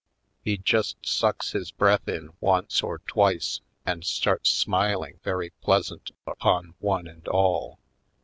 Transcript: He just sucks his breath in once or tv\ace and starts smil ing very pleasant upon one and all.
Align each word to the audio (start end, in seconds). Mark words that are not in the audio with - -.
He 0.43 0.57
just 0.57 1.05
sucks 1.05 1.51
his 1.51 1.69
breath 1.69 2.07
in 2.07 2.33
once 2.39 2.81
or 2.81 2.97
tv\ace 2.97 3.61
and 3.85 4.03
starts 4.03 4.49
smil 4.65 5.07
ing 5.07 5.19
very 5.23 5.51
pleasant 5.61 6.09
upon 6.25 6.73
one 6.79 7.05
and 7.05 7.27
all. 7.27 7.77